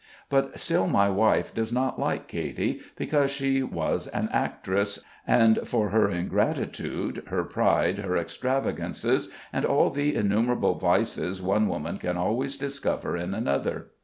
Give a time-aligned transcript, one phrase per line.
[0.29, 5.89] But still my wife does not like Katy, because she was an actress, and for
[5.89, 12.57] her ingratitude, her pride, her extravagances, and all the innumerable vices one woman can always
[12.57, 13.91] discover in another.